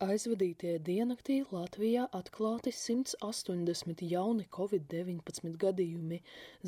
[0.00, 6.18] aizvadītajā diennaktī Latvijā atklāti 180 jauni covid-19 gadījumi,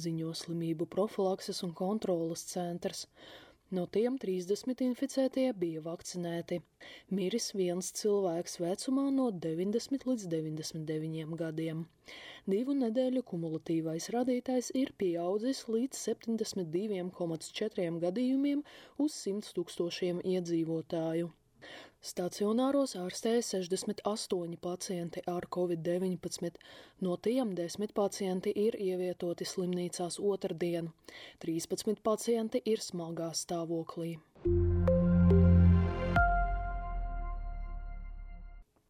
[0.04, 3.06] ziņo slimību profilakses un kontrolas centrs.
[3.72, 6.60] No tiem 30 inficētie bija vakcinēti.
[7.16, 11.86] Miris viens cilvēks vecumā no 90 līdz 99 gadiem.
[12.44, 18.60] Divu nedēļu kumulatīvais rādītājs ir pieaudzis līdz 72,4 gadījumiem
[19.00, 21.32] uz 100 tūkstošiem iedzīvotāju.
[22.02, 26.58] Stacionāros ārstēja 68 pacienti ar covid-19,
[27.06, 30.90] no tiem 10 pacienti ir ievietoti slimnīcās otrdien,
[31.46, 34.16] 13 pacienti ir smagā stāvoklī.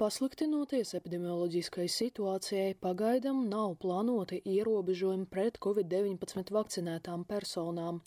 [0.03, 8.01] Pasliktinoties epidemioloģiskai situācijai, pagaidam nav plānoti ierobežojumi pret covid-19 vakcinētām personām,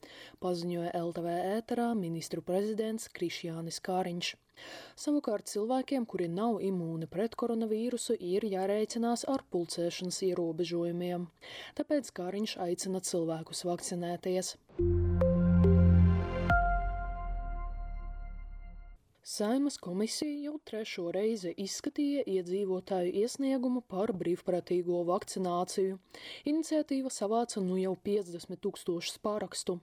[0.44, 4.34] paziņoja LTV ēterā ministru prezidents Krišjānis Kāriņš.
[5.06, 11.30] Savukārt cilvēkiem, kuri nav imūni pret koronavīrusu, ir jārēķinās ar pulcēšanas ierobežojumiem.
[11.80, 14.58] Tāpēc Kāriņš aicina cilvēkus vakcinēties.
[19.28, 25.96] Saimas komisija jau trešo reizi izskatīja iedzīvotāju iesniegumu par brīvprātīgo vakcināciju.
[26.52, 29.80] Iniciatīva savāca nu jau 50 tūkstošus pārakstu.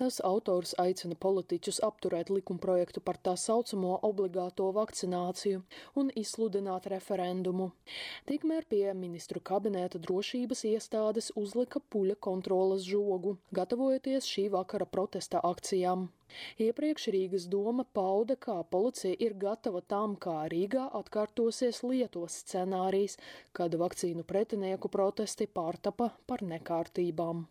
[0.00, 5.62] Tās autors aicina politiķus apturēt likumprojektu par tā saucamo obligāto vakcināciju
[6.02, 7.70] un izsludināt referendumu.
[8.30, 16.08] Tikmēr pie ministru kabineta drošības iestādes uzlika puļa kontrolas žogu, gatavojoties šī vakara protesta akcijām.
[16.62, 23.16] Iepriekš Rīgas doma pauda, kā policija ir gatava tam, kā Rīgā atkārtosies Lietuvas scenārijs,
[23.58, 27.46] kad vakcīnu pretinieku protesti pārtapa par nekārtībām.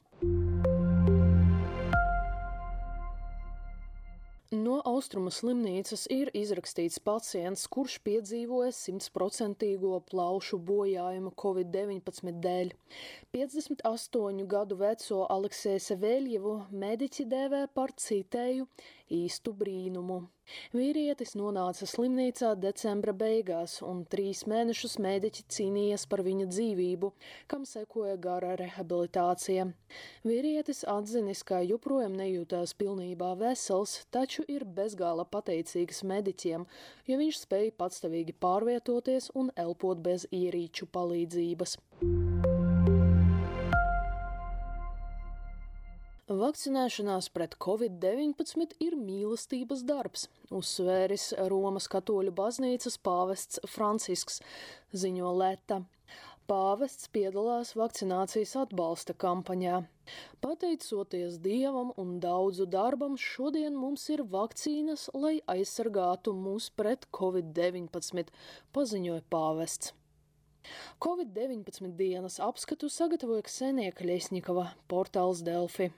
[4.53, 12.75] No austrumu slimnīcas ir izrakstīts pacients, kurš piedzīvoja simtprocentīgo plaušu bojājumu Covid-19 dēļ.
[13.33, 16.55] 58 gadu veco Aleksēju Seveļievu
[16.85, 18.69] mediķi dēvē par citēju
[19.09, 20.21] īstu brīnumu.
[20.77, 27.11] Vīrietis nonāca slimnīcā decembra beigās, un trīs mēnešus mediķi cīnījās par viņa dzīvību,
[27.49, 29.65] kam sekoja gara rehabilitācija.
[30.25, 36.65] Vīrietis atzinis, ka joprojām nejūtās pilnībā vesels, taču ir bezgala pateicīgs mediķiem,
[37.07, 41.77] jo viņš spēja patstāvīgi pārvietoties un elpot bez ierīču palīdzības.
[46.25, 54.41] Vakcinēšanās pret covid-19 ir mīlestības darbs, uzsvēris Romas katoļu baznīcas pāvests Francisks,
[54.89, 55.83] ziņo Leta.
[56.45, 59.79] Pāvests piedalās vakcinācijas atbalsta kampaņā.
[60.45, 68.29] Pateicoties dievam un daudzu darbam, šodien mums ir vakcīnas, lai aizsargātu mūs pret covid-19,
[68.77, 69.95] paziņoja pāvests.
[71.01, 75.89] Covid-19 dienas apskatu sagatavoja Ksenija Kļesņikova, portāls Delfi.